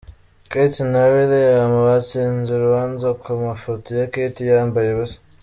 Kate 0.51 0.79
na 0.91 1.01
Wiliyamu 1.11 1.77
batsinze 1.87 2.49
urubanza 2.53 3.07
ku 3.21 3.29
mafoto 3.47 3.87
ya 3.99 4.07
Kate 4.13 4.41
yambaye 4.51 4.87
ubusa 4.91 5.17